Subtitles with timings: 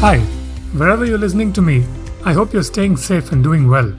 [0.00, 0.18] Hi,
[0.74, 1.82] wherever you're listening to me,
[2.22, 3.94] I hope you're staying safe and doing well.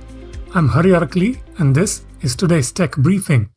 [0.54, 3.50] I'm Hari Arakali, and this is today's Tech Briefing.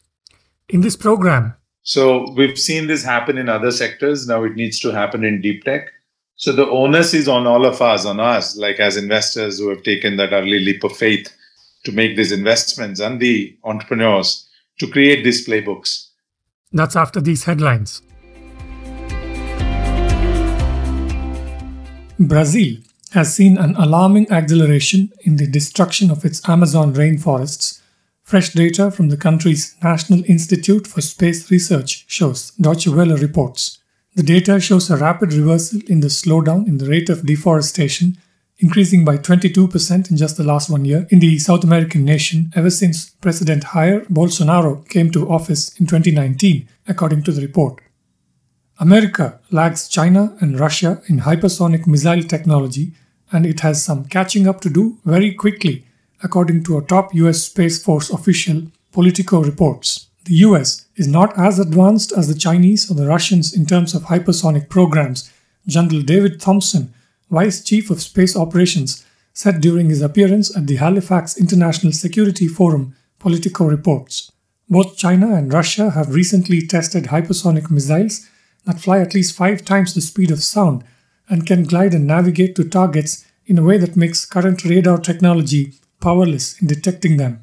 [0.70, 4.26] In this program, so we've seen this happen in other sectors.
[4.26, 5.88] Now it needs to happen in deep tech.
[6.36, 9.82] So the onus is on all of us, on us, like as investors who have
[9.82, 11.30] taken that early leap of faith
[11.84, 14.48] to make these investments and the entrepreneurs
[14.78, 16.06] to create these playbooks.
[16.72, 18.00] That's after these headlines.
[22.20, 22.76] Brazil
[23.12, 27.80] has seen an alarming acceleration in the destruction of its Amazon rainforests.
[28.22, 33.78] Fresh data from the country's National Institute for Space Research shows, Deutsche Welle reports.
[34.16, 38.18] The data shows a rapid reversal in the slowdown in the rate of deforestation,
[38.58, 42.68] increasing by 22% in just the last one year in the South American nation ever
[42.68, 47.80] since President Jair Bolsonaro came to office in 2019, according to the report.
[48.82, 52.92] America lags China and Russia in hypersonic missile technology,
[53.30, 55.84] and it has some catching up to do very quickly,
[56.22, 60.06] according to a top US Space Force official, Politico reports.
[60.24, 64.04] The US is not as advanced as the Chinese or the Russians in terms of
[64.04, 65.30] hypersonic programs,
[65.66, 66.94] General David Thompson,
[67.30, 69.04] Vice Chief of Space Operations,
[69.34, 74.32] said during his appearance at the Halifax International Security Forum, Politico reports.
[74.70, 78.26] Both China and Russia have recently tested hypersonic missiles
[78.66, 80.84] that fly at least five times the speed of sound
[81.28, 85.74] and can glide and navigate to targets in a way that makes current radar technology
[86.00, 87.42] powerless in detecting them.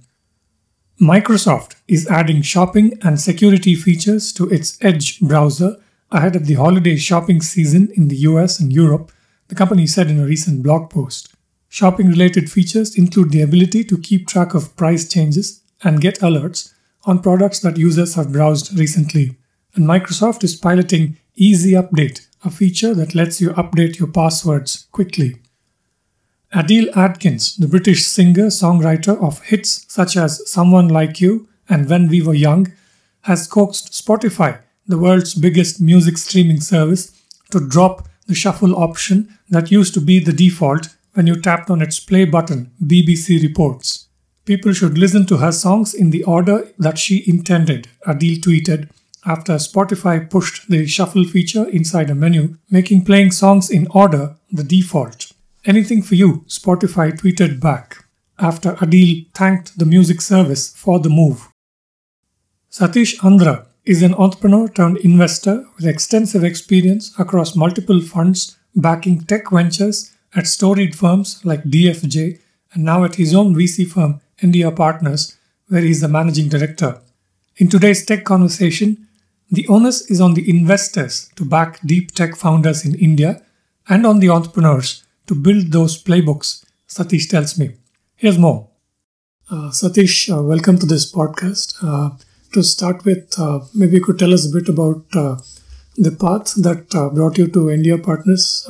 [0.99, 5.77] Microsoft is adding shopping and security features to its Edge browser
[6.11, 9.11] ahead of the holiday shopping season in the US and Europe,
[9.47, 11.33] the company said in a recent blog post.
[11.69, 16.73] Shopping related features include the ability to keep track of price changes and get alerts
[17.03, 19.37] on products that users have browsed recently
[19.77, 25.37] and Microsoft is piloting Easy Update, a feature that lets you update your passwords quickly.
[26.51, 32.07] Adele Adkins, the British singer songwriter of hits such as Someone Like You and When
[32.07, 32.73] We Were Young,
[33.21, 37.11] has coaxed Spotify, the world's biggest music streaming service,
[37.51, 41.81] to drop the shuffle option that used to be the default when you tapped on
[41.81, 44.07] its play button, BBC reports.
[44.45, 48.89] People should listen to her songs in the order that she intended, Adele tweeted,
[49.27, 54.63] after Spotify pushed the shuffle feature inside a menu, making playing songs in order the
[54.63, 55.33] default.
[55.65, 58.05] Anything for you, Spotify tweeted back
[58.39, 61.49] after Adele thanked the music service for the move.
[62.71, 69.49] Satish Andra is an entrepreneur turned investor with extensive experience across multiple funds backing tech
[69.49, 72.39] ventures at storied firms like DFJ
[72.73, 77.01] and now at his own VC firm, Endiya Partners, where he is the managing director.
[77.57, 79.06] In today's tech conversation,
[79.49, 83.41] the onus is on the investors to back deep tech founders in India
[83.87, 87.75] and on the entrepreneurs to build those playbooks, Satish tells me.
[88.15, 88.67] Here's more.
[89.49, 91.75] Uh, Satish, uh, welcome to this podcast.
[91.81, 92.17] Uh,
[92.53, 95.37] to start with, uh, maybe you could tell us a bit about uh,
[95.97, 98.65] the path that uh, brought you to Endiya Partners.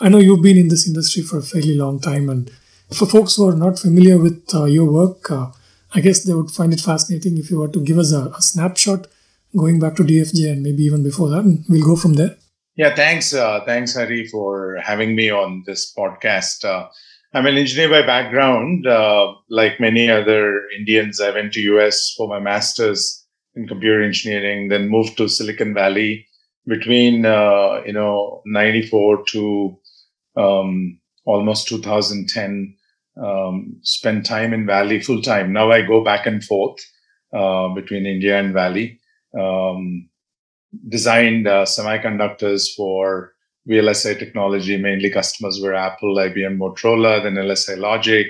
[0.00, 2.50] I know you've been in this industry for a fairly long time, and
[2.90, 5.30] for folks who are not familiar with your work,
[5.94, 8.42] I guess they would find it fascinating if you were to give us a, a
[8.42, 9.06] snapshot
[9.56, 12.36] going back to DFJ and maybe even before that, we'll go from there.
[12.76, 16.64] Yeah, thanks, uh, thanks, Hari, for having me on this podcast.
[16.64, 16.88] Uh,
[17.34, 18.86] I'm an engineer by background.
[18.86, 24.68] Uh, like many other Indians, I went to US for my master's in computer engineering,
[24.68, 26.26] then moved to Silicon Valley
[26.66, 29.78] between uh, you know 94 to
[30.36, 32.76] um, almost 2010.
[33.22, 35.52] Um, spent time in Valley full time.
[35.52, 36.80] Now I go back and forth
[37.34, 38.98] uh, between India and Valley
[39.38, 40.08] um,
[40.88, 43.32] designed uh, semiconductors for
[43.68, 44.76] VLSI technology.
[44.76, 48.26] Mainly customers were Apple, IBM, Motorola, then LSI Logic.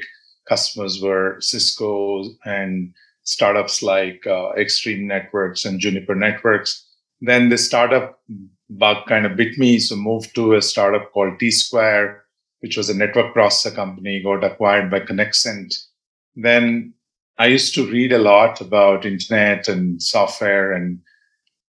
[0.49, 2.93] Customers were Cisco and
[3.25, 6.87] startups like uh, Extreme Networks and Juniper Networks.
[7.21, 8.21] Then the startup
[8.69, 12.25] bug kind of bit me, so moved to a startup called T Square,
[12.61, 15.75] which was a network processor company, got acquired by Conexant.
[16.35, 16.95] Then
[17.39, 20.73] I used to read a lot about internet and software.
[20.73, 21.01] And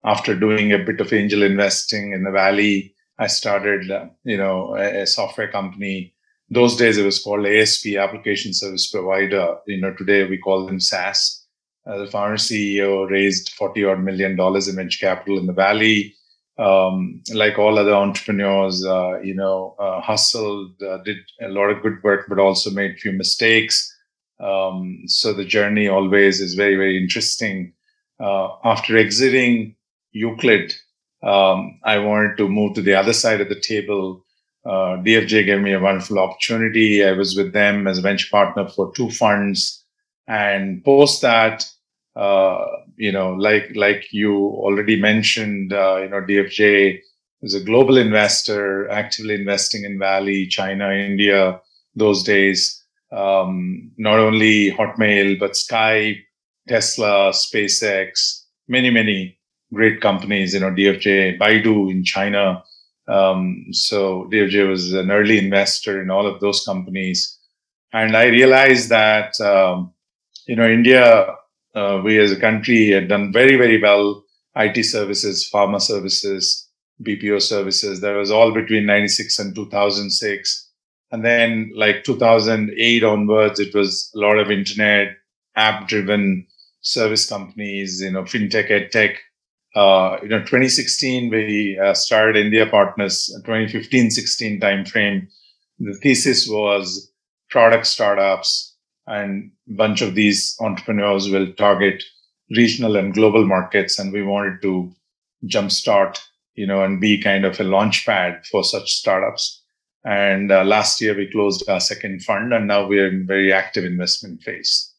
[0.03, 4.75] after doing a bit of angel investing in the Valley, I started, uh, you know,
[4.75, 6.13] a, a, software company.
[6.49, 9.57] Those days it was called ASP, Application Service Provider.
[9.67, 11.45] You know, today we call them SaaS.
[11.85, 16.15] Uh, the founder CEO raised 40 odd million dollars in venture capital in the Valley.
[16.57, 21.81] Um, like all other entrepreneurs, uh, you know, uh, hustled, uh, did a lot of
[21.81, 23.92] good work, but also made few mistakes
[24.43, 27.73] um, so the journey always is very, very interesting.
[28.19, 29.75] Uh, after exiting
[30.11, 30.73] Euclid,
[31.23, 34.23] um, I wanted to move to the other side of the table
[34.65, 37.03] uh, DFJ gave me a wonderful opportunity.
[37.03, 39.83] I was with them as a venture partner for two funds,
[40.27, 41.65] and post that,
[42.15, 46.99] uh, you know, like like you already mentioned, uh, you know, DFJ
[47.41, 51.59] is a global investor, actively investing in Valley, China, India.
[51.95, 52.82] Those days,
[53.13, 56.19] um, not only Hotmail but Skype,
[56.67, 59.37] Tesla, SpaceX, many many
[59.73, 60.53] great companies.
[60.53, 62.63] You know, DFJ, Baidu in China.
[63.07, 67.37] Um, so DFJ was an early investor in all of those companies,
[67.91, 69.93] and I realized that um,
[70.47, 71.35] you know India,
[71.75, 74.23] uh, we as a country had done very very well
[74.55, 76.69] IT services, pharma services,
[77.01, 77.99] BPO services.
[78.01, 80.69] That was all between '96 and 2006,
[81.13, 85.15] and then like 2008 onwards, it was a lot of internet
[85.55, 86.47] app driven
[86.81, 89.19] service companies, you know, fintech, ed tech
[89.75, 95.27] uh, you know 2016 we uh, started Endiya partners 2015-16 timeframe.
[95.79, 97.11] The thesis was
[97.49, 98.75] product startups
[99.07, 102.03] and a bunch of these entrepreneurs will target
[102.55, 104.91] regional and global markets and we wanted to
[105.45, 106.19] jumpstart
[106.55, 109.62] you know and be kind of a launch pad for such startups
[110.05, 113.85] and uh, last year we closed our second fund and now we're in very active
[113.85, 114.93] investment phase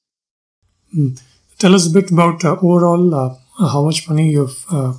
[0.97, 1.21] mm.
[1.59, 4.95] tell us a bit about uh, overall uh, uh, how much money you've uh,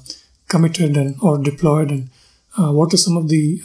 [0.47, 2.09] committed and or deployed, and
[2.57, 3.61] uh, what are some of the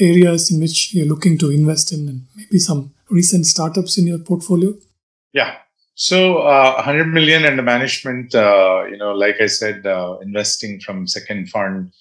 [0.00, 4.18] areas in which you're looking to invest in, and maybe some recent startups in your
[4.18, 4.74] portfolio.
[5.32, 5.58] Yeah.
[5.94, 11.06] So, uh, 100 million under management, uh, you know, like I said, uh, investing from
[11.06, 11.92] second fund,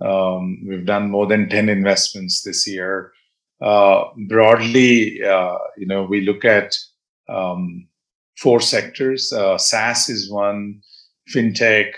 [0.00, 3.12] um, we've done more than 10 investments this year.
[3.60, 5.16] broadly,
[5.76, 6.76] you know, we look at
[7.28, 7.86] um,
[8.38, 9.30] four sectors.
[9.58, 10.80] SaaS is one,
[11.34, 11.92] fintech,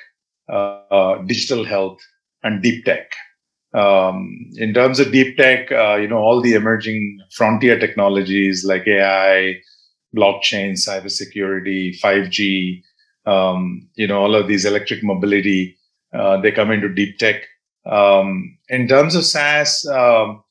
[0.52, 2.00] uh, uh, digital health,
[2.43, 3.12] and deep tech.
[3.75, 8.87] Um, in terms of deep tech, uh, you know, all the emerging frontier technologies like
[8.87, 9.60] AI,
[10.14, 12.82] blockchain, cybersecurity, 5G,
[13.25, 15.78] um, you know, all of these electric mobility,
[16.12, 17.43] uh, they come into deep tech.
[17.84, 20.43] Um, in terms of SaaS, um,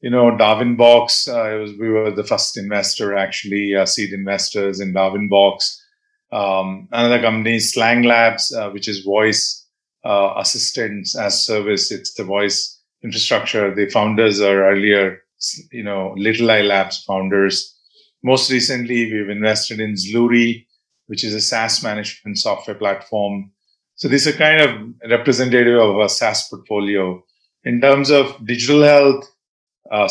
[0.00, 4.94] you know, Darwinbox, uh, was, we were the first investor, actually, uh, seed investors in
[4.94, 5.76] Darwinbox.
[6.32, 9.66] Um, another company, Slang Labs, uh, which is voice
[10.04, 11.92] uh, assistants as service.
[11.92, 13.74] It's the voice infrastructure.
[13.74, 15.22] The founders are earlier,
[15.72, 17.76] you know, Little Eye Labs founders.
[18.22, 20.66] Most recently, we've invested in Zluri,
[21.06, 23.50] which is a SaaS management software platform.
[24.00, 27.22] So these are kind of representative of a SaaS portfolio.
[27.64, 29.30] In terms of digital health,
[29.92, 30.08] uh,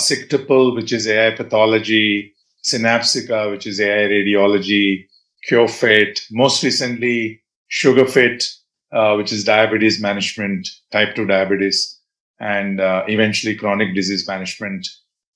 [0.75, 5.07] which is AI pathology, Synapsica, which is AI radiology,
[5.49, 7.41] CureFit, most recently
[7.71, 8.45] SugarFit,
[8.91, 11.99] uh, which is diabetes management, type 2 diabetes,
[12.39, 14.87] and uh, eventually chronic disease management.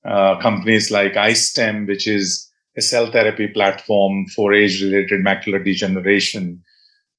[0.05, 6.61] Uh, companies like iStem, which is a cell therapy platform for age-related macular degeneration.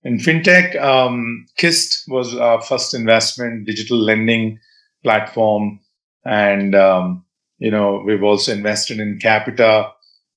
[0.05, 4.59] In fintech, um, Kissht was our first investment, digital lending
[5.03, 5.81] platform,
[6.27, 7.25] and um,
[7.59, 9.91] you know we've also invested in Qapita.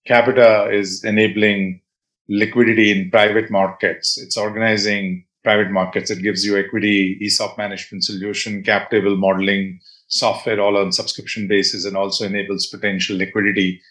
[0.08, 1.82] Qapita is enabling
[2.30, 4.18] liquidity in private markets.
[4.18, 6.10] It's organizing private markets.
[6.12, 11.84] It gives you equity, ESOP management solution, cap table modeling software all on subscription basis
[11.84, 13.82] and also enables potential liquidity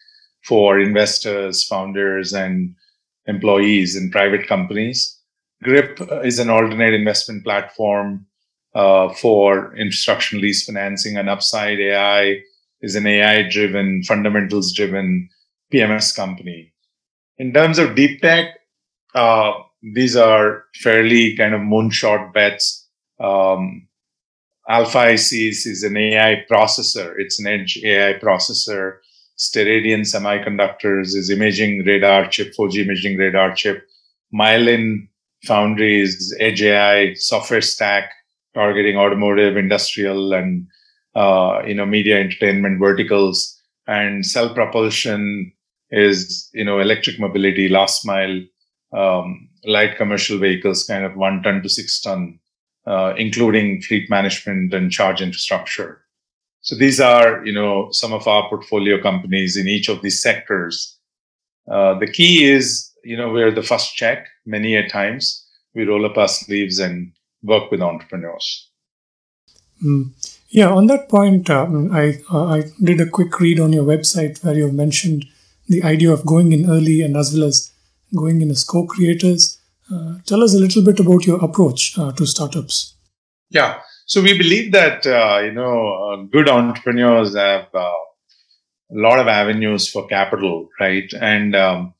[0.42, 2.74] for investors, founders, and
[3.26, 5.15] employees in private companies.
[5.66, 8.24] Grip is an alternate investment platform
[8.76, 12.40] uh, for infrastructure lease financing and Upside AI
[12.82, 15.28] is an AI driven, fundamentals driven
[15.74, 16.72] PMS company.
[17.38, 18.60] In terms of deep tech,
[19.16, 22.86] uh, these are fairly kind of moonshot bets.
[23.18, 23.88] Um,
[24.70, 27.14] AlphaICs is an AI processor.
[27.18, 28.98] It's an edge AI processor.
[29.36, 33.84] Steradian Semiconductors is imaging radar chip, 4D imaging radar chip.
[34.32, 35.08] Myelin
[35.44, 38.10] Foundry is edge AI software stack
[38.54, 40.66] targeting automotive, industrial, and
[41.14, 43.52] uh, you know media entertainment verticals.
[43.86, 45.52] And Cell Propulsion
[45.90, 48.40] is you know electric mobility, last mile,
[48.92, 52.38] um, light commercial vehicles, kind of one ton to six ton,
[52.86, 56.02] uh, including fleet management and charge infrastructure.
[56.62, 60.98] So these are you know some of our portfolio companies in each of these sectors.
[61.70, 65.44] Uh, the key is you know we're the first check many a times.
[65.74, 67.12] We roll up our sleeves and
[67.42, 68.70] work with entrepreneurs.
[69.84, 70.12] Mm.
[70.48, 74.42] Yeah, on that point, uh, I uh, I did a quick read on your website
[74.42, 75.26] where you mentioned
[75.68, 77.72] the idea of going in early and as well as
[78.14, 79.58] going in as co-creators.
[79.92, 82.94] Uh, tell us a little bit about your approach uh, to startups.
[83.50, 83.80] Yeah.
[84.06, 89.26] So we believe that uh, you know uh, good entrepreneurs have uh, a lot of
[89.26, 91.12] avenues for capital, right?
[91.20, 91.94] And um,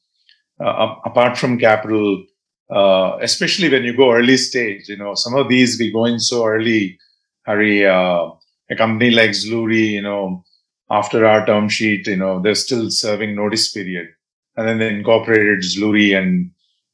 [0.60, 2.24] uh, apart from capital,
[2.70, 6.18] uh, especially when you go early stage, you know some of these we go in
[6.20, 6.98] so early.
[7.46, 8.30] Hari, uh,
[8.70, 10.44] a company like Zluri, you know,
[10.90, 14.08] after our term sheet, you know, they're still serving notice period,
[14.56, 16.50] and then they incorporated Zluri and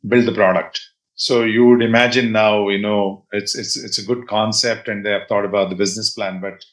[0.06, 0.80] built the product
[1.14, 5.10] so you would imagine now, you know, it's it's it's a good concept, and they
[5.10, 6.64] have thought about the business plan, but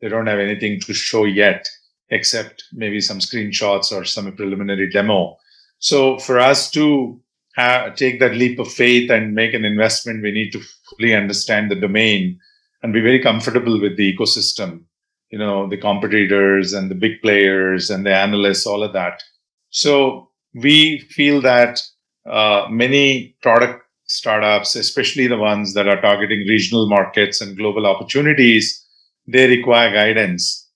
[0.00, 1.66] they don't have anything to show yet,
[2.10, 5.36] except maybe some screenshots or some preliminary demo.
[5.78, 7.20] So for us to
[7.56, 10.60] have, take that leap of faith and make an investment, we need to
[10.90, 12.38] fully understand the domain
[12.82, 14.84] and be very comfortable with the ecosystem.
[15.30, 19.22] You know, the competitors and the big players and the analysts, all of that.
[19.70, 21.82] So we feel that
[22.30, 28.84] uh, many product startups, especially the ones that are targeting regional markets and global opportunities,
[29.26, 30.70] they require guidance,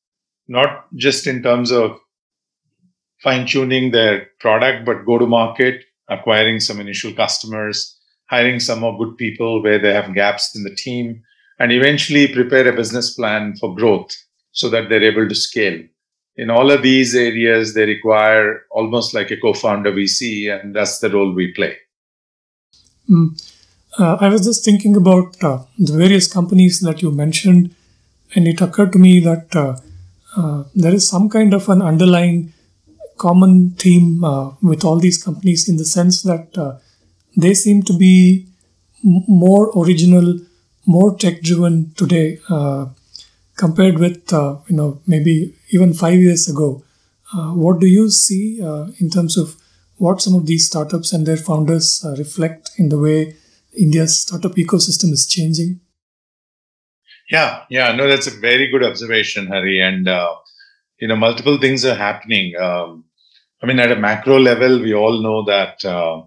[0.49, 1.99] not just in terms of
[3.23, 8.99] fine tuning their product, but go to market, acquiring some initial customers, hiring some more
[8.99, 11.23] good people where they have gaps in the team,
[11.59, 14.11] and eventually prepare a business plan for growth
[14.53, 15.81] so that they're able to scale.
[16.37, 20.99] In all of these areas, they require almost like a co founder VC, and that's
[20.99, 21.77] the role we play.
[23.09, 23.57] Mm.
[23.99, 27.75] Uh, I was just thinking about uh, the various companies that you mentioned,
[28.35, 29.77] and it occurred to me that uh,
[30.37, 32.53] uh there is some kind of an underlying
[33.27, 36.73] common theme uh, with all these companies in the sense that uh,
[37.37, 38.47] they seem to be
[39.05, 40.39] m- more original,
[40.87, 42.39] more tech driven today
[43.57, 44.33] compared with
[44.71, 46.69] you know maybe even five years ago.
[47.65, 48.45] what do you see
[49.03, 49.57] in terms of
[50.01, 53.37] what some of these startups and their founders uh, reflect in the way
[53.79, 55.81] India's startup ecosystem is changing?
[57.31, 59.79] Yeah, yeah, no, that's a very good observation, Hari.
[59.79, 60.35] And, uh,
[60.99, 62.57] you know, multiple things are happening.
[62.57, 63.05] Um,
[63.63, 66.23] I mean, at a macro level, we all know that uh,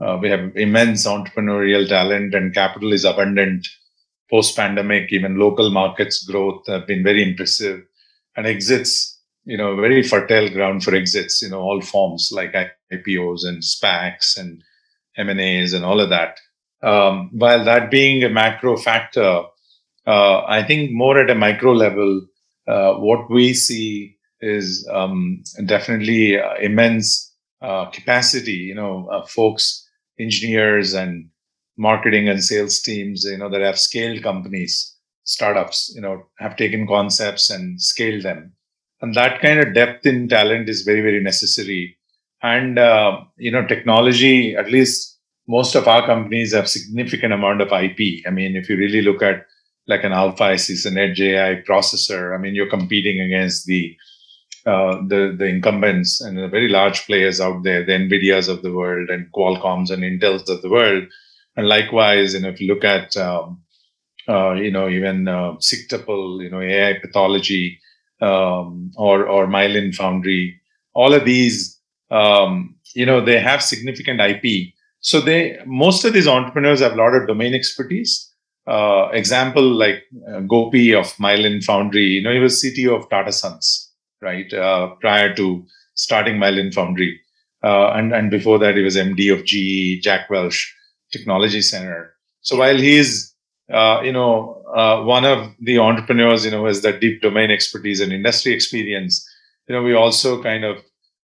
[0.00, 3.66] uh, we have immense entrepreneurial talent and capital is abundant
[4.30, 5.12] post pandemic.
[5.12, 7.82] Even local markets growth have been very impressive
[8.36, 12.54] and exits you know very fertile ground for exits you know all forms like
[12.92, 14.62] ipos and spacs and
[15.16, 16.38] m&as and all of that
[16.82, 19.42] um, while that being a macro factor
[20.06, 22.26] uh, i think more at a micro level
[22.68, 29.86] uh, what we see is um, definitely uh, immense uh, capacity you know folks
[30.18, 31.28] engineers and
[31.76, 36.86] marketing and sales teams you know that have scaled companies startups you know have taken
[36.86, 38.52] concepts and scaled them.
[39.02, 41.96] And that kind of depth in talent is very very necessary.
[42.42, 45.18] And uh, you know technology at least
[45.48, 49.20] most of our companies have significant amount of ip i mean if you really look
[49.20, 49.46] at
[49.88, 53.96] like an alpha is an edge ai processor i mean you're competing against the
[54.66, 58.72] uh, the the incumbents and the very large players out there the nvidias of the
[58.72, 61.04] world and qualcomms and intels of the world
[61.56, 63.62] and likewise you know if you look at um,
[64.28, 65.54] uh, you know even uh,
[65.90, 67.80] you know ai pathology
[68.20, 70.60] um, or or Myelin Foundry,
[70.94, 71.78] all of these,
[72.10, 74.72] um, you know, they have significant IP.
[75.00, 78.26] So they most of these entrepreneurs have a lot of domain expertise.
[78.66, 83.32] Uh, example like uh, Gopi of Myelin Foundry, you know, he was CTO of Tata
[83.32, 83.89] Sons,
[84.20, 84.52] right?
[84.52, 87.20] Uh, prior to starting Myelin Foundry,
[87.62, 90.74] uh, and and before that he was MD of GE Jack Welch
[91.12, 92.14] Technology Center.
[92.42, 93.30] So while he is
[93.72, 98.00] uh, you know, uh, one of the entrepreneurs, you know, has that deep domain expertise
[98.00, 99.26] and industry experience.
[99.68, 100.82] You know, we also kind of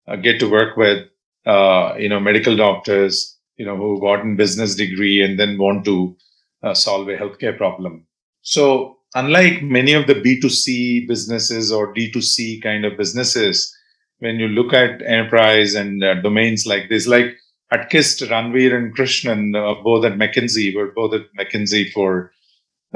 [0.07, 1.07] uh, get to work with,
[1.47, 5.85] uh, you know, medical doctors, you know, who got gotten business degree and then want
[5.87, 6.17] to
[6.63, 8.07] uh, solve a healthcare problem.
[8.43, 13.75] So, unlike many of the B2C businesses or D2C kind of businesses,
[14.19, 17.37] when you look at enterprise and domains like this, like
[17.71, 22.33] at Kissht, Ranveer and Krishnan, uh, both at McKinsey, were both at McKinsey for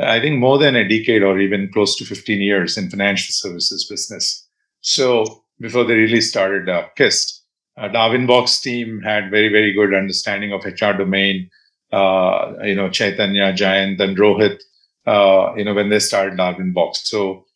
[0.00, 3.84] I think more than a decade or even close to 15 years in financial services
[3.84, 4.46] business.
[4.80, 7.40] So before they really started uh, Kissht,
[7.76, 11.50] uh, Darwinbox team had very, very good understanding of HR domain.
[11.90, 14.60] Uh, you know, Chaitanya, Jayant, and Rohit,
[15.08, 16.96] uh, you know, when they started Darwinbox.
[16.96, 17.46] So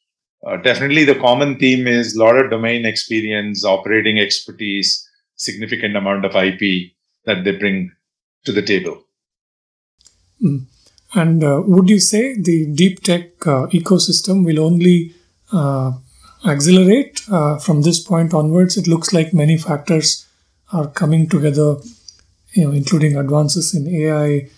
[0.47, 5.07] uh, definitely the common theme is a lot of domain experience, operating expertise,
[5.37, 6.93] significant amount of IP
[7.27, 7.93] that they bring
[8.47, 9.05] to the table.
[10.43, 10.65] Mm.
[11.15, 15.15] And uh, would you say the deep tech uh, ecosystem will only
[15.53, 15.93] uh,
[16.47, 18.79] accelerate from this point onwards?
[18.79, 20.27] It looks like many factors
[20.73, 21.77] are coming together,
[22.55, 24.49] you know, including advances in AI,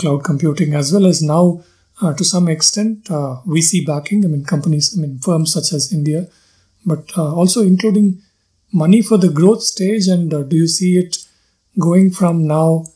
[0.00, 1.62] cloud computing, as well as now
[2.00, 4.24] to some extent uh, VC backing.
[4.24, 6.30] I mean, companies, I mean, firms such as Endiya,
[6.84, 8.20] but uh, also including
[8.72, 10.08] money for the growth stage.
[10.08, 11.18] And uh, do you see it
[11.78, 12.86] going from now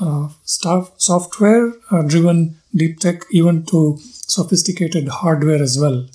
[0.00, 6.06] uh, staff software uh, driven deep tech even to sophisticated hardware as well?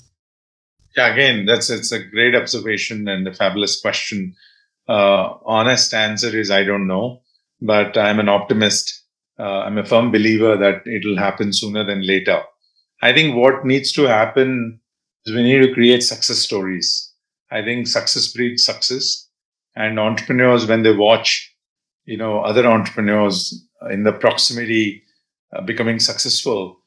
[0.96, 4.34] Yeah, again, that's it's a great observation and a fabulous question.
[4.88, 7.22] honest answer is I don't know,
[7.60, 9.01] but I'm an optimist
[9.38, 12.42] uh, I'm a firm believer that it'll happen sooner than later.
[13.00, 14.80] I think what needs to happen
[15.24, 17.12] is we need to create success stories.
[17.50, 19.28] I think success breeds success,
[19.74, 21.54] and entrepreneurs when they watch,
[22.04, 25.02] you know, other entrepreneurs in the proximity
[25.54, 26.78] uh, becoming successful,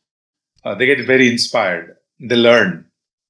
[0.63, 1.95] uh, they get very inspired.
[2.19, 2.85] They learn,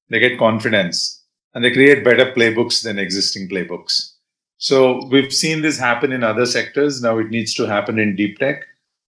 [0.10, 4.12] they get confidence, and they create better playbooks than existing playbooks.
[4.58, 7.02] So we've seen this happen in other sectors.
[7.02, 8.64] Now it needs to happen in deep tech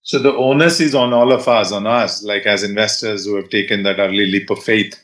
[0.07, 3.49] so the onus is on all of us, on us, like as investors who have
[3.49, 4.97] taken that early leap of faith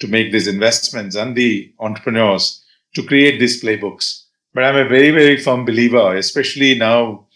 [0.00, 4.22] to make these investments and the entrepreneurs to create these playbooks.
[4.54, 7.26] But I'm a very, very firm believer, especially now,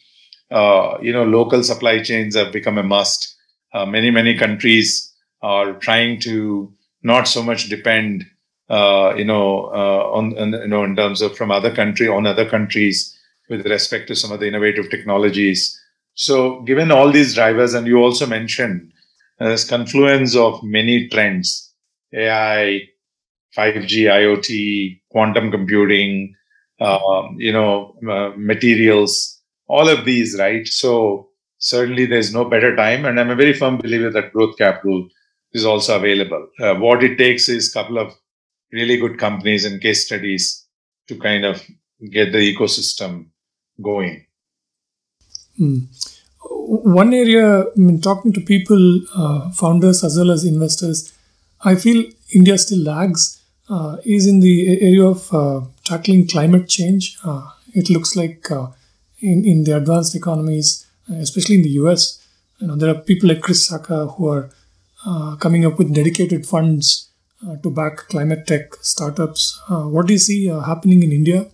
[0.51, 3.37] uh, you know, local supply chains have become a must.
[3.75, 5.13] Uh, many, many countries
[5.43, 6.73] are trying to
[7.03, 8.25] not so much depend,
[8.71, 12.25] uh, you know, uh, on, on, you know, in terms of from other country on
[12.25, 13.15] other countries
[13.51, 15.80] with respect to some of the innovative technologies
[16.21, 18.93] so, given all these drivers, and you also mentioned
[19.41, 21.73] uh, this confluence of many trends
[22.13, 22.83] AI,
[23.57, 26.35] 5G, IoT, quantum computing,
[26.79, 30.69] uh, you know, uh, materials, all of these, right?
[30.69, 33.07] So, certainly there's no better time.
[33.07, 35.09] And I'm a very firm believer that growth capital
[35.55, 36.49] is also available.
[36.61, 38.13] Uh, what it takes is a couple of
[38.73, 40.67] really good companies and case studies
[41.09, 41.67] to kind of
[42.11, 43.29] get the ecosystem
[43.83, 44.27] going.
[45.61, 45.81] Hmm.
[46.43, 51.13] One area, I mean, talking to people, uh, founders as well as investors,
[51.63, 57.19] I feel India still lags, uh, is in the area of uh, tackling climate change.
[57.23, 58.69] Uh, it looks like uh,
[59.21, 62.27] in, in the advanced economies, especially in the US,
[62.59, 64.51] you know, there are people like Chris Sacca who are
[65.07, 67.09] uh, coming up with dedicated funds
[67.63, 69.61] to back climate tech startups.
[69.69, 71.47] what do you see happening in India?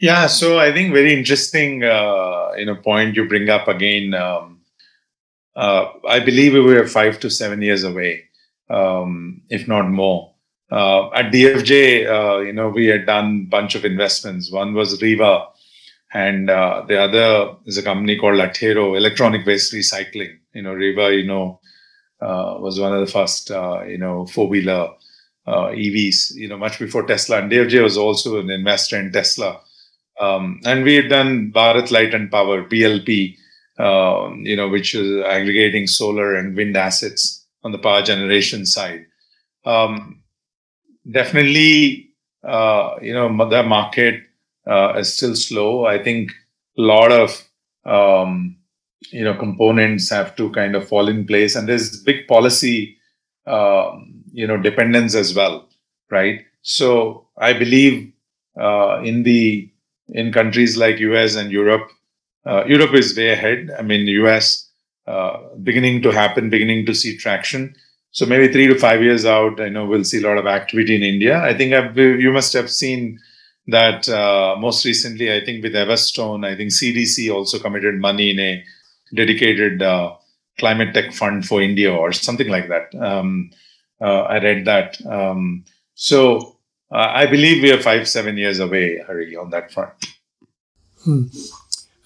[0.00, 4.14] Yeah, so I think very interesting, uh, you know, point you bring up again.
[4.14, 4.60] Um,
[5.56, 8.22] uh, I believe we were five to seven years away,
[8.70, 10.34] um, if not more.
[10.70, 14.52] Uh, at DFJ, uh, you know, we had done a bunch of investments.
[14.52, 15.48] One was Reva,
[16.14, 20.38] and uh, the other is a company called Attero Electronic Waste Recycling.
[20.54, 21.58] You know, Reva, you know,
[22.20, 24.90] uh, was one of the first, you know, four-wheeler
[25.48, 26.36] EVs.
[26.36, 29.60] You know, much before Tesla, and DFJ was also an investor in Tesla
[30.20, 33.36] um, and we had done Bharat Light and Power, BLP,
[33.78, 39.06] uh, you know, which is aggregating solar and wind assets on the power generation side.
[39.64, 40.22] Um,
[41.10, 42.10] definitely,
[42.42, 44.22] uh, you know, the market
[44.66, 45.86] uh, is still slow.
[45.86, 46.30] I think
[46.76, 47.44] a lot of,
[47.84, 48.56] um,
[49.10, 52.96] you know, components have to kind of fall in place, and there's big policy,
[53.46, 55.68] um, you know, dependence as well,
[56.10, 56.44] right?
[56.62, 58.12] So I believe
[58.60, 59.70] uh, in the
[60.10, 61.90] in countries like US and Europe.
[62.46, 63.70] Uh, Europe is way ahead.
[63.78, 64.68] I mean, US
[65.06, 67.74] uh, beginning to happen, beginning to see traction.
[68.10, 70.96] So maybe three to five years out, I know we'll see a lot of activity
[70.96, 71.40] in India.
[71.42, 73.18] I think I've, you must have seen
[73.68, 75.34] that uh, most recently.
[75.34, 78.64] I think with Everstone, I think CDC also committed money in a
[79.14, 80.14] dedicated uh,
[80.58, 82.94] climate tech fund for India or something like that.
[82.98, 83.50] Um,
[84.00, 84.98] uh, I read that.
[85.06, 86.57] Um, so
[86.90, 89.92] uh, I believe we are five, seven years away, Hari, on that front.
[91.04, 91.24] Hmm.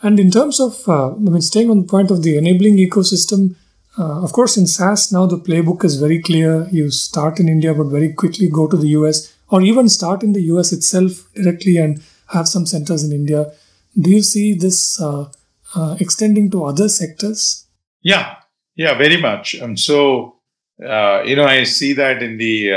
[0.02, 3.54] And in terms of, uh, I mean, staying on the point of the enabling ecosystem,
[3.98, 6.66] uh, of course, in SaaS now the playbook is very clear.
[6.70, 10.32] You start in India, but very quickly go to the US, or even start in
[10.32, 13.52] the US itself directly and have some centers in India.
[14.00, 15.30] Do you see this uh,
[15.74, 17.66] uh, extending to other sectors?
[18.02, 18.36] Yeah,
[18.74, 19.54] yeah, very much.
[19.54, 20.36] And so,
[20.84, 22.68] uh, you know, I see that in the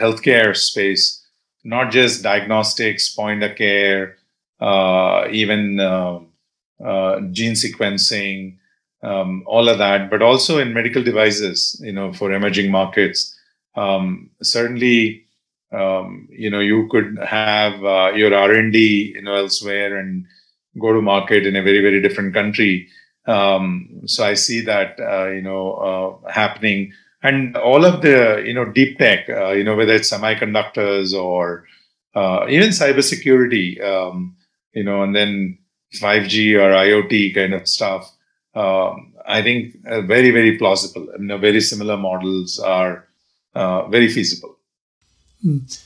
[0.00, 1.21] healthcare space
[1.64, 4.16] not just diagnostics, point of care,
[4.60, 6.18] uh, even uh,
[6.84, 8.56] uh, gene sequencing,
[9.02, 13.36] um, all of that, but also in medical devices, you know, for emerging markets.
[13.74, 15.24] Um, certainly,
[15.72, 20.26] um, you know, you could have uh, your R&D, you know, elsewhere and
[20.80, 22.88] go to market in a very, very different country.
[23.26, 26.92] Um, so I see that, uh, you know, uh, happening
[27.22, 31.66] and all of the you know deep tech uh, you know whether it's semiconductors or
[32.14, 34.36] uh, even cybersecurity um,
[34.74, 35.58] you know and then
[36.00, 38.12] 5g or iot kind of stuff
[38.54, 41.08] um, I think uh, very very plausible.
[41.14, 43.08] I mean, very similar models are
[43.54, 44.56] uh, very feasible.
[45.44, 45.80] Mm.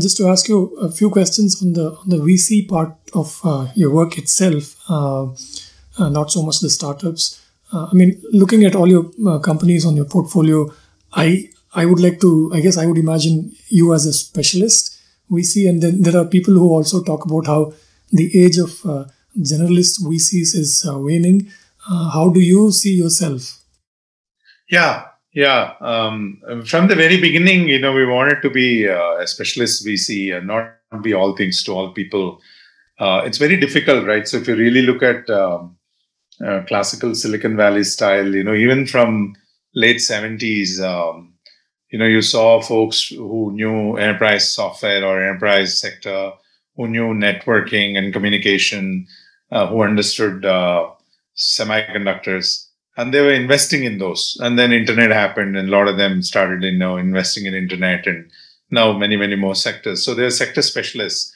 [0.00, 3.68] just to ask you a few questions on the on the VC part of uh,
[3.74, 7.43] your work itself, not so much the startups.
[7.72, 10.72] I mean, looking at all your companies on your portfolio,
[11.12, 12.50] I I would like to.
[12.54, 14.96] I guess I would imagine you as a specialist
[15.30, 17.72] VC, and then there are people who also talk about how
[18.12, 19.04] the age of uh,
[19.38, 21.50] generalist VCs is uh, waning.
[21.90, 23.60] Uh, how do you see yourself?
[24.70, 25.74] Yeah, yeah.
[25.80, 30.34] Um, from the very beginning, you know, we wanted to be uh, a specialist VC
[30.36, 32.40] and not be all things to all people.
[32.98, 34.26] Uh, it's very difficult, right?
[34.28, 35.76] So if you really look at um,
[36.44, 39.34] uh, classical Silicon Valley style, you know, even from
[39.74, 41.34] late 70s, um,
[41.90, 46.32] you know, you saw folks who knew enterprise software or enterprise sector,
[46.76, 49.06] who knew networking and communication,
[49.52, 50.90] uh, who understood uh,
[51.36, 54.36] semiconductors, and they were investing in those.
[54.40, 58.06] And then internet happened, and a lot of them started, you know, investing in internet,
[58.06, 58.28] and
[58.70, 60.04] now many, many more sectors.
[60.04, 61.32] So they're sector specialists,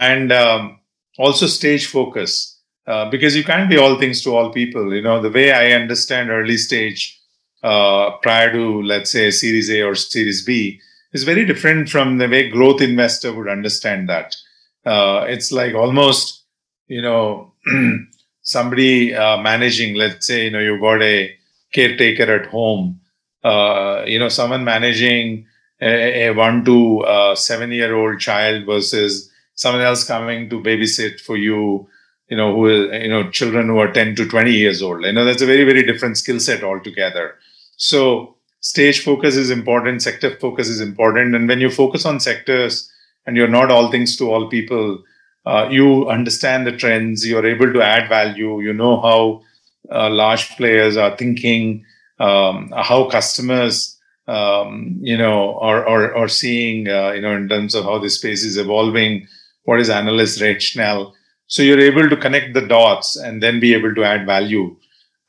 [0.00, 0.78] and um,
[1.18, 2.55] also stage focus.
[2.86, 4.94] Uh, because you can't be all things to all people.
[4.94, 7.20] You know, the way I understand early stage
[7.64, 10.80] uh, prior to, let's say, Series A or Series B
[11.12, 14.36] is very different from the way growth investor would understand that.
[14.84, 16.44] Uh, it's like almost,
[16.86, 17.52] you know,
[18.42, 21.34] somebody uh, managing, let's say, you know, you've got a
[21.72, 23.00] caretaker at home,
[23.42, 25.44] uh, you know, someone managing
[25.80, 31.36] a, a one to seven year old child versus someone else coming to babysit for
[31.36, 31.88] you,
[32.28, 35.04] you know, who you know, children who are 10 to 20 years old.
[35.04, 37.36] You know, that's a very, very different skill set altogether.
[37.76, 41.34] So stage focus is important, sector focus is important.
[41.34, 42.90] And when you focus on sectors
[43.26, 45.02] and you're not all things to all people,
[45.44, 49.42] uh, you understand the trends, you're able to add value, you know how
[49.90, 51.84] uh, large players are thinking,
[52.18, 57.76] um, how customers, um, you know, are, are, are seeing, uh, you know, in terms
[57.76, 59.28] of how the space is evolving,
[59.64, 61.14] what is analyst rationale.
[61.46, 64.76] So you're able to connect the dots and then be able to add value.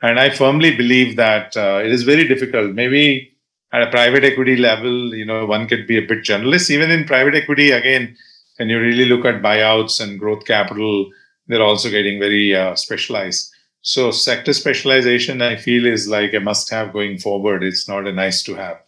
[0.02, 2.74] And I firmly believe that uh, it is very difficult.
[2.74, 3.34] Maybe
[3.74, 6.70] at a private equity level, you know, one could be a bit generalist.
[6.70, 8.16] Even in private equity, again,
[8.58, 11.12] when you really look at buyouts and growth capital,
[11.48, 13.54] they're also getting very uh, specialized.
[13.82, 17.64] So sector specialization, I feel, is like a must-have going forward.
[17.64, 18.82] It's not a nice to have.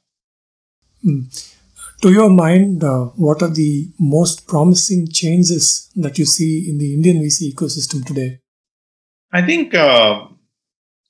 [1.06, 1.56] Mm.
[2.02, 6.94] To your mind, uh, what are the most promising changes that you see in the
[6.94, 8.40] Indian VC ecosystem today?
[9.34, 10.28] I think uh,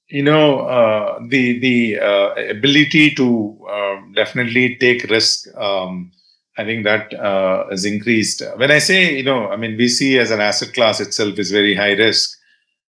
[0.07, 5.47] you know uh, the the uh, ability to uh, definitely take risk.
[5.55, 6.11] Um,
[6.57, 8.41] I think that uh, has increased.
[8.57, 11.75] When I say, you know, I mean, VC as an asset class itself is very
[11.75, 12.35] high risk.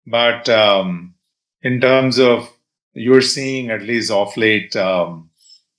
[0.06, 1.16] But um,
[1.62, 2.48] in terms of
[2.94, 5.27] you're seeing at least off late, um,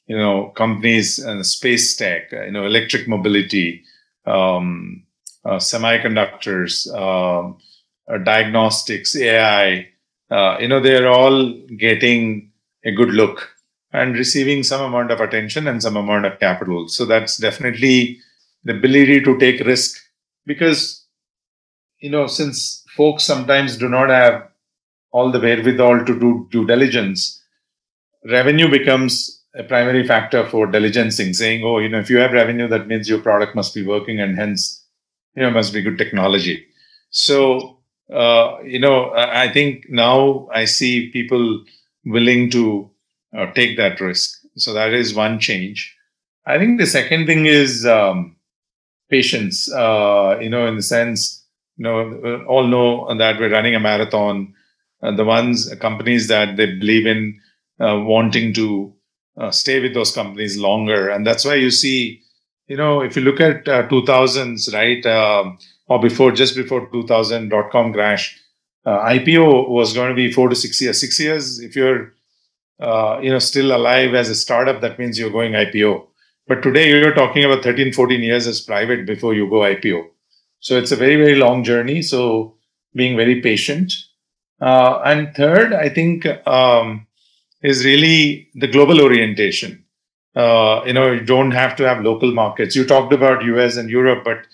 [0.09, 3.83] you know, companies and space tech, you know, electric mobility,
[4.25, 5.03] um,
[5.45, 7.59] uh, semiconductors, um,
[8.11, 9.87] uh, diagnostics, AI,
[10.31, 12.51] uh, you know, they're all getting
[12.83, 13.51] a good look
[13.93, 16.87] and receiving some amount of attention and some amount of capital.
[16.87, 18.19] So that's definitely
[18.63, 19.95] the ability to take risk
[20.47, 21.05] because,
[21.99, 24.49] you know, since folks sometimes do not have
[25.11, 27.43] all the wherewithal to do due diligence,
[28.25, 32.67] revenue becomes a primary factor for diligencing, saying, oh, you know, if you have revenue,
[32.67, 34.85] that means your product must be working and hence,
[35.35, 36.65] you know, must be good technology.
[37.09, 37.79] So,
[38.13, 41.63] uh, you know, I think now I see people
[42.05, 42.89] willing to
[43.35, 44.39] uh, take that risk.
[44.55, 45.95] So that is one change.
[46.45, 48.35] I think the second thing is um,
[49.09, 49.71] patience.
[49.71, 51.43] Uh, you know, in the sense,
[51.77, 54.53] you know, all know that we're running a marathon.
[55.01, 57.39] Uh, the ones companies that they believe in
[57.79, 58.93] uh, wanting to
[59.39, 62.21] uh, stay with those companies longer, and that's why you see,
[62.67, 67.49] you know, if you look at 2000s, uh, right, um, or before, just before 2000
[67.49, 68.39] dot com crash,
[68.85, 70.99] IPO was going to be four to six years.
[70.99, 72.13] Six years, if you're
[72.79, 76.07] uh, you know still alive as a startup that means you're going ipo
[76.47, 80.05] but today you're talking about 13 14 years as private before you go ipo
[80.61, 82.01] so it's a very very long journey.
[82.01, 82.55] So
[82.93, 83.93] being very patient.
[84.61, 87.07] Uh, and third i think um,
[87.61, 89.83] is really the global orientation.
[90.35, 92.75] Uh, you know you don't have to have local markets.
[92.75, 94.45] You talked about us and europe but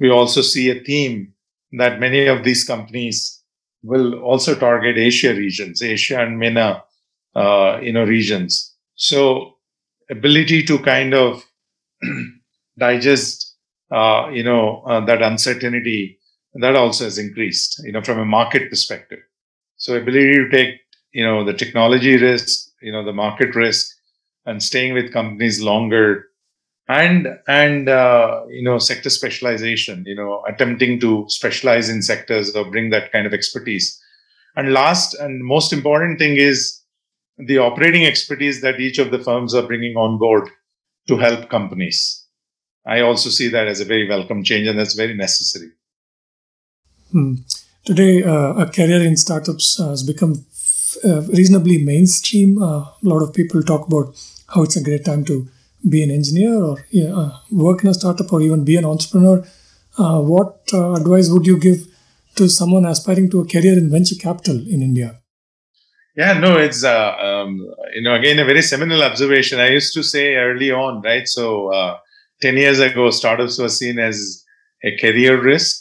[0.00, 1.32] we also see a theme
[1.72, 3.42] that many of these companies
[3.82, 6.82] will also target asia regions asia and mena
[7.34, 8.74] uh, you know regions.
[8.94, 9.54] So
[10.10, 11.44] ability to kind of
[12.78, 13.56] digest
[13.90, 16.18] uh, you know uh, that uncertainty
[16.54, 19.18] that also has increased you know from a market perspective.
[19.76, 20.80] So ability to take
[21.14, 23.86] you know the technology risk, you know the market risk,
[24.44, 26.26] and staying with companies longer,
[26.88, 32.70] and and uh, you know sector specialization, you know attempting to specialize in sectors or
[32.70, 33.98] bring that kind of expertise.
[34.56, 36.80] And last and most important thing is
[37.38, 40.48] the operating expertise that each of the firms are bringing on board
[41.08, 42.24] to help companies.
[42.86, 45.70] I also see that as a very welcome change, and that's very necessary.
[47.12, 47.34] Hmm.
[47.84, 50.46] Today, uh, a career in startups has become
[51.04, 52.62] uh, reasonably mainstream.
[52.62, 54.14] Uh, a lot of people talk about
[54.48, 55.48] how it's a great time to
[55.88, 59.44] be an engineer or uh, work in a startup or even be an entrepreneur.
[59.98, 61.86] Uh, what advice would you give
[62.36, 65.20] to someone aspiring to a career in venture capital in India?
[66.16, 67.58] Yeah, no, it's um,
[67.92, 69.58] you know again a very seminal observation.
[69.60, 71.26] I used to say early on, right?
[71.26, 71.98] So
[72.40, 74.44] ten years ago, startups were seen as
[74.84, 75.80] a career risk,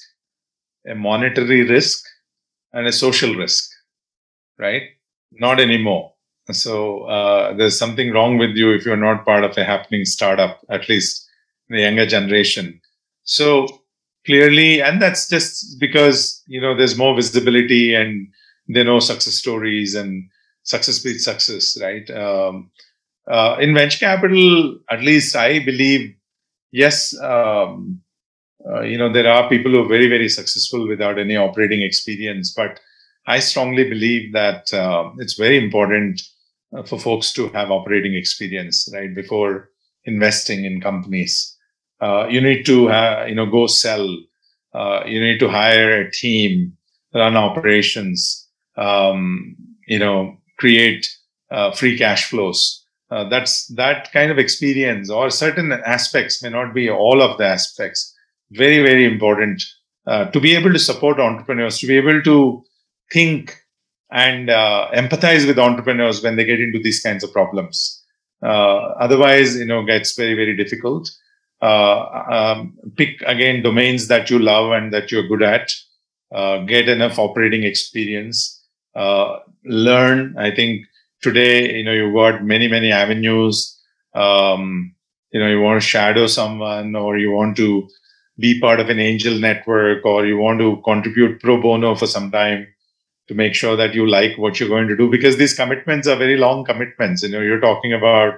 [0.88, 2.04] a monetary risk,
[2.74, 3.70] and a social risk,
[4.58, 4.84] right?
[5.40, 6.14] Not anymore.
[6.52, 10.60] So uh, there's something wrong with you if you're not part of a happening startup,
[10.70, 11.26] at least
[11.70, 12.82] the younger generation.
[13.24, 13.68] So
[14.26, 18.28] clearly, and that's just because you know there's more visibility and
[18.68, 20.30] they know success stories and
[20.64, 22.10] success beats success, right?
[22.12, 22.72] Um,
[23.30, 26.16] uh, in venture capital, at least I believe,
[26.72, 28.02] yes, um,
[28.70, 32.54] uh, you know, there are people who are very, very successful without any operating experience.
[32.54, 32.80] But
[33.26, 36.22] I strongly believe that uh, it's very important
[36.76, 39.70] uh, for folks to have operating experience, right, before
[40.06, 41.58] investing in companies.
[42.02, 44.06] Uh, you need to, have, you know, go sell.
[44.74, 46.74] Uh, you need to hire a team,
[47.14, 49.56] run operations, um,
[49.88, 51.08] you know, create
[51.52, 52.86] uh, free cash flows.
[53.12, 57.46] Uh, that's that kind of experience, or certain aspects may not be all of the
[57.46, 58.14] aspects.
[58.52, 59.62] Very, very important
[60.08, 62.64] uh, to be able to support entrepreneurs, to be able to
[63.14, 63.58] think
[64.12, 68.04] and uh, empathize with entrepreneurs when they get into these kinds of problems.
[68.44, 71.10] Uh, otherwise, you know, gets very, very difficult.
[71.62, 75.72] Uh, um, pick again domains that you love and that you're good at.
[76.68, 78.64] get enough operating experience
[78.96, 80.36] uh, learn.
[80.38, 80.86] I think
[81.22, 83.80] today, you know, you've got many, many avenues.
[84.14, 84.94] Um,
[85.32, 87.88] you know, you want to shadow someone or you want to
[88.38, 92.32] be part of an angel network or you want to contribute pro bono for some
[92.32, 92.68] time
[93.28, 96.16] to make sure that you like what you're going to do because these commitments are
[96.16, 98.34] very long commitments you know you're talking about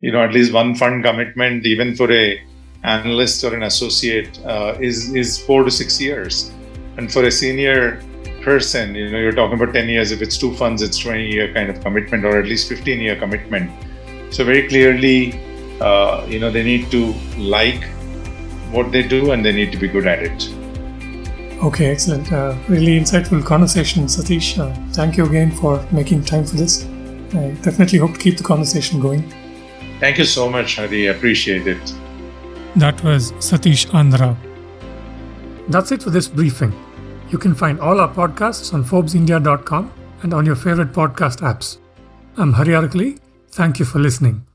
[0.00, 2.40] you know at least one fund commitment even for a
[2.82, 6.50] analyst or an associate uh, is is four to six years
[6.96, 8.02] and for a senior
[8.42, 10.12] person, you know, you're talking about 10 years.
[10.12, 13.16] If it's two funds, it's 20 year kind of commitment or at least 15 year
[13.16, 13.70] commitment.
[14.30, 15.40] So very clearly,
[15.80, 17.84] uh, you know, they need to like
[18.70, 20.59] what they do and they need to be good at it.
[21.62, 22.32] Okay, excellent.
[22.32, 24.58] Uh, really insightful conversation, Satish.
[24.58, 26.84] Uh, thank you again for making time for this.
[27.34, 29.30] I definitely hope to keep the conversation going.
[30.00, 31.06] Thank you so much, Hari.
[31.08, 31.94] Appreciate it.
[32.76, 34.36] That was Satish Andra.
[35.68, 36.72] That's it for this briefing.
[37.28, 39.92] You can find all our podcasts on ForbesIndia.com
[40.22, 41.76] and on your favorite podcast apps.
[42.38, 43.18] I'm Hari Arakali.
[43.50, 44.46] Thank you for listening.